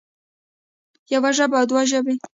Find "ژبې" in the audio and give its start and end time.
1.91-2.15